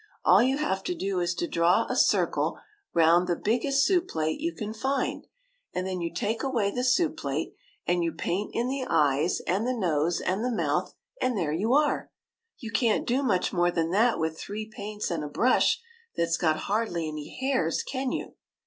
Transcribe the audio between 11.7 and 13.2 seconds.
are! You can't